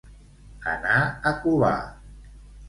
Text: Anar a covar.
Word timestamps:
Anar 0.71 0.95
a 1.33 1.35
covar. 1.45 1.75